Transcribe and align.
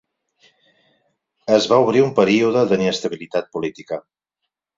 Es 1.55 1.67
va 1.73 1.79
obrir 1.83 2.01
un 2.07 2.15
període 2.21 2.65
d'inestabilitat 2.73 3.53
política. 3.59 4.01